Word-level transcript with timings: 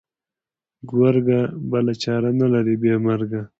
گرگه! 0.89 1.41
بله 1.71 1.93
چاره 2.03 2.29
نه 2.39 2.47
لري 2.53 2.75
بې 2.81 2.93
مرگه. 3.05 3.41